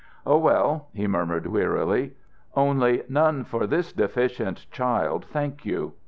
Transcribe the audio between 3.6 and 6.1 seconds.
this deficient child, thank you."